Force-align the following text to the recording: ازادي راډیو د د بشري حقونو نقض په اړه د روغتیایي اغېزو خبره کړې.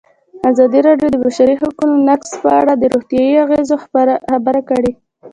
ازادي 0.49 0.79
راډیو 0.87 1.07
د 1.11 1.13
د 1.13 1.17
بشري 1.25 1.55
حقونو 1.61 1.95
نقض 2.09 2.29
په 2.41 2.49
اړه 2.59 2.73
د 2.75 2.83
روغتیایي 2.93 3.35
اغېزو 3.45 3.75
خبره 4.31 4.59
کړې. 4.69 4.91